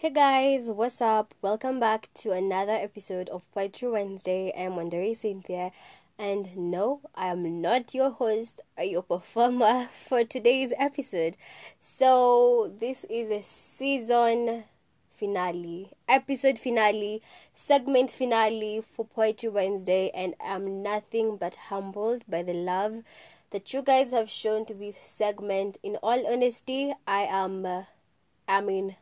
[0.00, 1.34] Hey guys, what's up?
[1.42, 4.50] Welcome back to another episode of Poetry Wednesday.
[4.56, 5.72] I'm Wanderi Cynthia,
[6.18, 11.36] and no, I am not your host or your performer for today's episode.
[11.78, 14.64] So, this is a season
[15.10, 17.20] finale, episode finale,
[17.52, 23.02] segment finale for Poetry Wednesday, and I'm nothing but humbled by the love
[23.50, 25.76] that you guys have shown to this segment.
[25.82, 27.82] In all honesty, I am, uh,
[28.48, 28.96] I mean,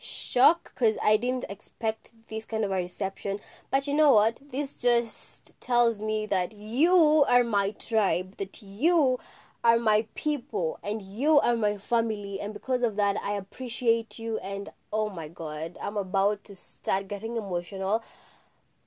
[0.00, 3.38] shock because I didn't expect this kind of a reception.
[3.70, 4.38] But you know what?
[4.50, 9.18] This just tells me that you are my tribe, that you
[9.62, 12.40] are my people, and you are my family.
[12.40, 14.38] And because of that, I appreciate you.
[14.38, 18.02] And oh my god, I'm about to start getting emotional.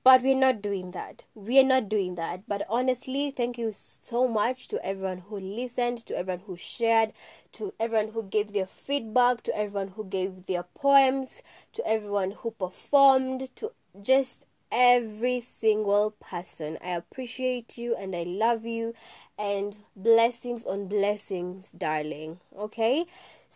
[0.04, 1.24] But we're not doing that.
[1.34, 2.42] We're not doing that.
[2.46, 7.12] But honestly, thank you so much to everyone who listened, to everyone who shared,
[7.52, 12.50] to everyone who gave their feedback, to everyone who gave their poems, to everyone who
[12.52, 16.76] performed, to just every single person.
[16.84, 18.94] I appreciate you and I love you
[19.38, 22.40] and blessings on blessings, darling.
[22.58, 23.06] Okay?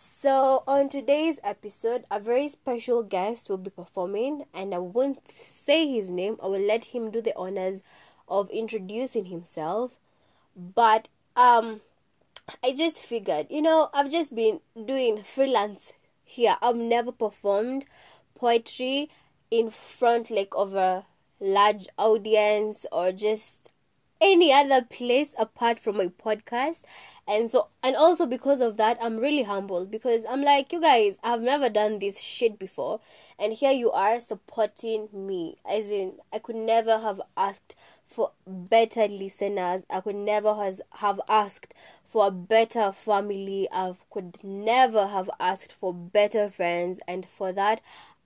[0.01, 5.89] So, on today's episode, a very special guest will be performing, and I won't say
[5.89, 7.83] his name, I will let him do the honors
[8.29, 9.99] of introducing himself.
[10.55, 11.81] But, um,
[12.63, 17.85] I just figured, you know, I've just been doing freelance here, I've never performed
[18.37, 19.11] poetry
[19.51, 21.07] in front like of a
[21.41, 23.73] large audience or just
[24.21, 26.85] any other place apart from my podcast.
[27.27, 31.19] And so and also because of that i'm really humbled because i'm like you guys
[31.23, 33.01] i've never done this shit before.
[33.39, 35.57] And here you are supporting me.
[35.69, 37.75] As in i could never have asked
[38.07, 39.83] for better listeners.
[39.91, 41.75] I could never has have asked
[42.07, 43.69] for a better family.
[43.71, 46.99] I could never have asked for better friends.
[47.07, 47.81] And for that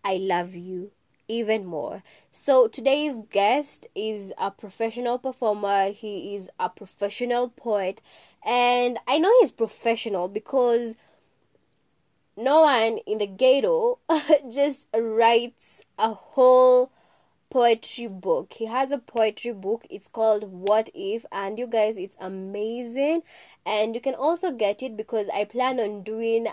[0.04, 0.90] i love you
[1.32, 2.02] even more.
[2.30, 8.02] So today's guest is a professional performer, he is a professional poet,
[8.44, 10.96] and I know he's professional because
[12.36, 13.98] no one in the ghetto
[14.50, 16.90] just writes a whole
[17.50, 18.54] poetry book.
[18.54, 19.86] He has a poetry book.
[19.90, 23.22] It's called What If and you guys it's amazing
[23.66, 26.48] and you can also get it because I plan on doing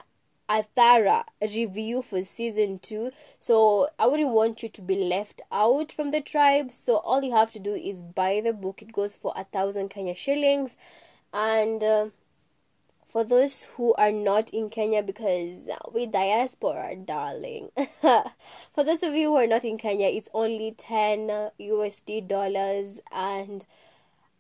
[0.49, 3.11] a thorough review for season two.
[3.39, 6.73] So I wouldn't want you to be left out from the tribe.
[6.73, 8.81] So all you have to do is buy the book.
[8.81, 10.75] It goes for a thousand Kenya shillings,
[11.31, 12.07] and uh,
[13.07, 17.69] for those who are not in Kenya, because we diaspora, darling.
[18.01, 21.27] for those of you who are not in Kenya, it's only ten
[21.59, 23.65] USD dollars, and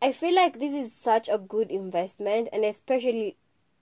[0.01, 3.37] I feel like this is such a good investment, and especially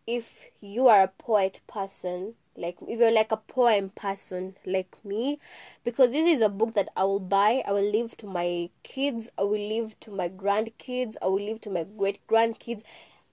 [0.08, 5.38] if you are a poet person like if you're like a poem person like me
[5.84, 9.30] because this is a book that i will buy i will leave to my kids
[9.38, 12.82] i will leave to my grandkids i will leave to my great grandkids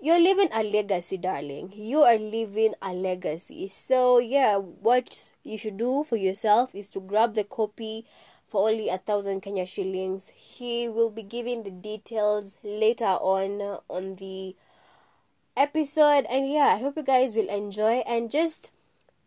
[0.01, 1.73] you're leaving a legacy darling.
[1.75, 3.69] You are leaving a legacy.
[3.69, 8.05] So yeah what you should do for yourself is to grab the copy
[8.47, 10.31] for only a thousand kenya shillings.
[10.35, 14.55] He will be giving the details later on uh, on the
[15.57, 18.03] episode and yeah i hope you guys will enjoy.
[18.07, 18.71] And just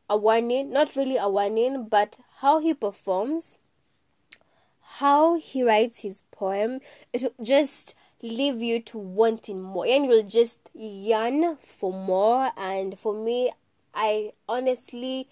[0.09, 3.57] a warning not really a warning but how he performs
[4.99, 6.79] how he writes his poem
[7.13, 9.85] it will just leave you to wanting more.
[9.85, 12.51] And you'll just yearn for more.
[12.57, 13.51] And for me
[13.93, 15.27] i honestly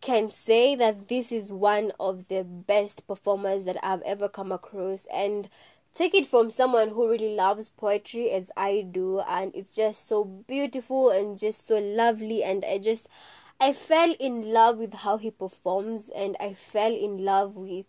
[0.00, 5.06] can say that this is one of the best performers that i've ever come across.
[5.12, 5.48] And
[5.96, 10.24] take it from someone who really loves poetry as I do and it's just so
[10.24, 13.08] beautiful and just so lovely and I just
[13.58, 17.86] I fell in love with how he performs and I fell in love with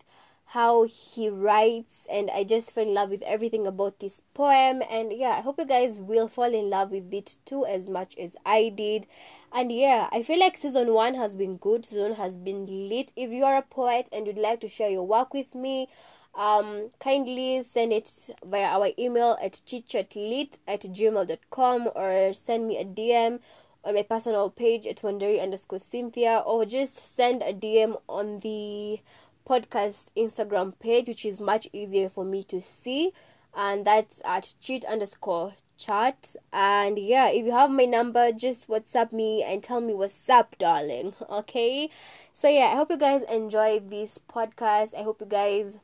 [0.52, 4.82] how he writes and I just fell in love with everything about this poem.
[4.90, 8.16] And yeah I hope you guys will fall in love with it too as much
[8.16, 9.06] as I did.
[9.52, 13.12] And yeah I feel like season 1 has been good season has been lit.
[13.14, 15.88] If you are a poet and you'd like to share your work with me
[16.38, 22.84] um, kindly send it via our email at chitchatlit at gmail.com or send me a
[22.84, 23.40] DM
[23.84, 29.00] on my personal page at wanderi underscore Cynthia or just send a DM on the
[29.48, 33.12] podcast Instagram page, which is much easier for me to see.
[33.56, 36.36] And that's at chit underscore chat.
[36.52, 40.56] And yeah, if you have my number, just WhatsApp me and tell me what's up,
[40.58, 41.14] darling.
[41.28, 41.90] Okay.
[42.32, 44.94] So yeah, I hope you guys enjoy this podcast.
[44.96, 45.78] I hope you guys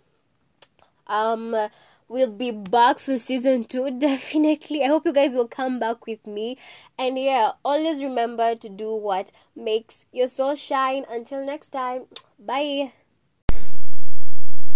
[1.07, 1.69] um
[2.09, 4.85] we'll be back for season two, definitely.
[4.85, 6.57] I hope you guys will come back with me.
[6.99, 11.05] And yeah, always remember to do what makes your soul shine.
[11.11, 12.05] Until next time,
[12.39, 12.93] bye.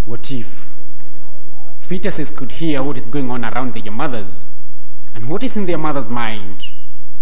[0.05, 0.71] What if
[1.87, 4.49] fetuses could hear what is going on around their mothers
[5.15, 6.65] and what is in their mother's mind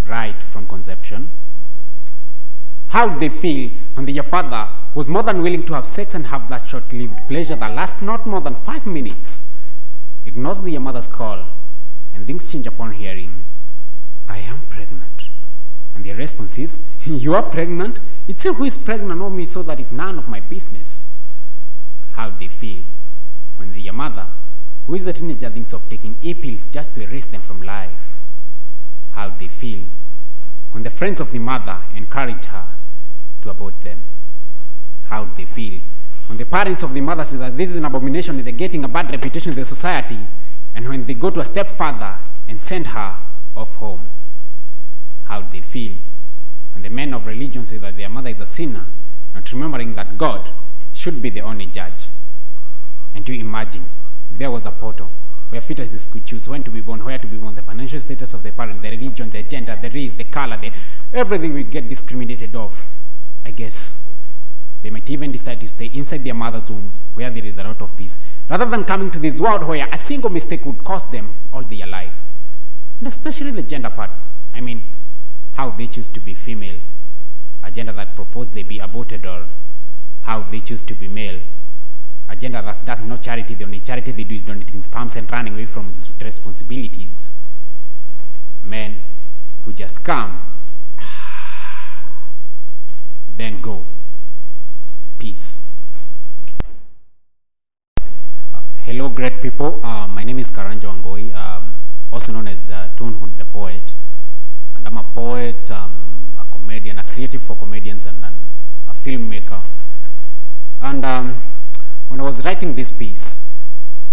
[0.08, 1.28] right from conception?
[2.88, 6.48] How they feel when their father was more than willing to have sex and have
[6.48, 9.52] that short lived pleasure that lasts not more than five minutes,
[10.24, 11.44] ignores their mother's call,
[12.14, 13.44] and things change upon hearing,
[14.26, 15.28] I am pregnant.
[15.94, 17.98] And their response is, You are pregnant?
[18.26, 21.12] It's you who is pregnant, not me, so that is none of my business.
[22.12, 22.82] How they feel
[23.58, 24.28] when their mother,
[24.86, 28.16] who is a teenager, thinks of taking e pills just to erase them from life?
[29.10, 29.84] How they feel
[30.70, 32.68] when the friends of the mother encourage her
[33.42, 34.00] to abort them?
[35.16, 35.80] How they feel
[36.26, 38.84] when the parents of the mother say that this is an abomination and they're getting
[38.84, 40.18] a bad reputation in the society,
[40.74, 43.16] and when they go to a stepfather and send her
[43.56, 44.02] off home?
[45.24, 45.92] How they feel
[46.74, 48.84] And the men of religion say that their mother is a sinner,
[49.34, 50.50] not remembering that God
[50.92, 52.08] should be the only judge?
[53.14, 53.86] And to imagine
[54.30, 55.10] there was a portal
[55.48, 58.34] where fetuses could choose when to be born, where to be born, the financial status
[58.34, 60.70] of the parent, the religion, the gender, the race, the color, the,
[61.14, 62.86] everything will get discriminated off.
[63.46, 64.05] I guess
[64.82, 67.80] they might even decide to stay inside their mother's womb where there is a lot
[67.80, 68.18] of peace,
[68.48, 71.86] rather than coming to this world where a single mistake would cost them all their
[71.86, 72.16] life.
[72.98, 74.10] And especially the gender part.
[74.54, 74.84] I mean,
[75.54, 76.80] how they choose to be female,
[77.62, 79.46] a gender that proposed they be aborted, or
[80.22, 81.40] how they choose to be male,
[82.28, 85.30] a gender that does no charity, the only charity they do is donating sperms and
[85.30, 87.32] running away from its responsibilities.
[88.64, 88.96] Men
[89.64, 90.42] who just come,
[93.36, 93.84] then go.
[99.06, 99.80] Hello, great people.
[99.84, 101.72] Uh, my name is Karanjo Angoi, um,
[102.12, 103.92] also known as uh, Tunhun the Poet.
[104.74, 108.34] And I'm a poet, um, a comedian, a creative for comedians, and, and
[108.88, 109.62] a filmmaker.
[110.80, 111.40] And um,
[112.08, 113.46] when I was writing this piece,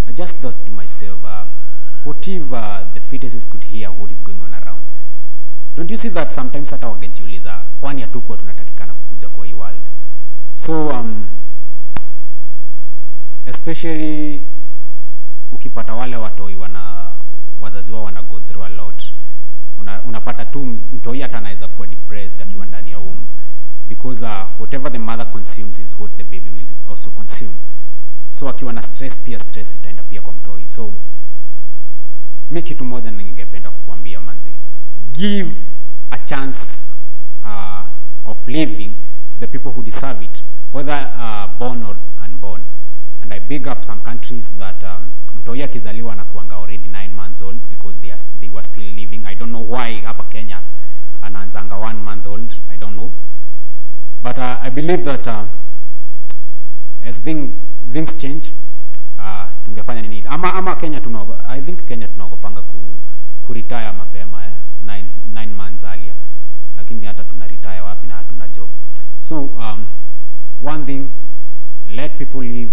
[0.08, 1.46] I just thought to myself, uh,
[2.04, 4.84] what if uh, the fetuses could hear what is going on around?
[5.76, 9.82] Don't you see that sometimes hata wangejiuliza kwani hatukuwa tunatakikana kukuja kwa world?
[10.56, 11.28] So um,
[13.46, 14.53] especially
[15.74, 17.10] ukipata wale watoi wana
[17.62, 19.04] wazazi wao wana go through a lot.
[19.80, 23.26] Una, unapata tu mtoi hata anaweza kuwa depressed akiwa ndani ya womb.
[23.90, 27.54] Because uh, whatever the mother consumes is what the baby will also consume.
[28.30, 30.68] So akiwa na stress pia stress itaenda pia kwa mtoi.
[30.68, 30.94] So
[32.52, 34.54] mi kitu moja ningependa kukuambia manzi
[35.14, 35.52] give
[36.12, 36.92] a chance
[37.44, 38.90] uh, of living
[39.32, 40.44] to the people who deserve it
[40.74, 41.96] whether uh, born or
[43.48, 45.04] big up some countries that um,
[45.40, 49.26] mtoi akizaliwa anakuanga already 9 months old because they, are, they were still living.
[49.26, 50.62] I don't know why hapa kenya
[51.22, 52.54] anaanzanga 1 month old.
[52.70, 53.12] I don't know.
[54.24, 55.44] But uh, i believe that uh,
[57.04, 57.62] as thing,
[57.92, 58.52] things change
[59.20, 60.24] uh, tungefanya nini?
[60.28, 62.78] Ama ama Kenya tunaogo, I think Kenya tunaogopanga ku,
[63.46, 64.54] ku retire mapema eh?
[65.56, 66.16] months earlier.
[66.78, 68.70] Lakini hata tuna retire wapi na hatuna job.
[69.20, 69.88] So um,
[70.62, 71.12] one thing
[71.90, 72.72] let people live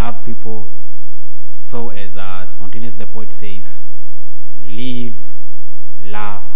[0.00, 0.68] love people
[1.46, 3.82] so as uh, spontaneous the poet says
[4.66, 5.18] live
[6.02, 6.48] laugh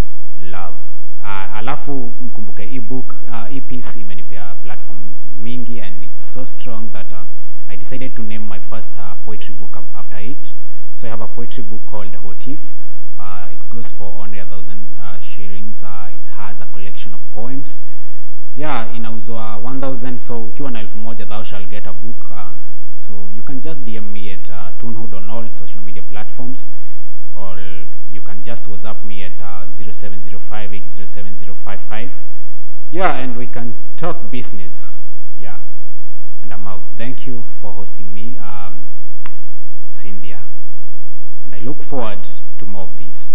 [0.42, 0.78] love
[1.24, 7.22] uh, alafu mkumbuke ebook uh, epiece imenipea platforms mingi and it's so strong that uh,
[7.68, 10.52] I decided to name my first uh, poetry book after it.
[10.94, 12.60] So I have a poetry book called Hotif.
[13.18, 15.82] Uh, it goes for only a thousand uh, shillings.
[15.82, 17.80] Uh, it has a collection of poems.
[18.56, 21.83] Yeah, inauzwa 1000 so ukiwa na elfu moja thou shall get
[26.44, 26.68] platforms
[27.34, 27.58] or
[28.12, 32.10] you can just WhatsApp me at uh, 0705807055.
[32.90, 35.00] Yeah, and we can talk business.
[35.36, 35.58] Yeah.
[36.42, 36.82] And I'm out.
[36.96, 38.86] Thank you for hosting me, um,
[39.90, 40.40] Cynthia.
[41.44, 42.26] And I look forward
[42.58, 43.34] to more of this.